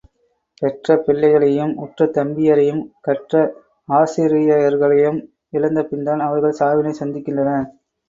[0.61, 3.43] பெற்ற பிள்ளைகளையும், உற்ற தம்பியரையும் கற்ற
[3.89, 5.21] ஆசிரியர்களையும்
[5.53, 7.67] இழந்த பின்தான் அவர்கள் சாவினைச் சந்திக்கின்றனர்.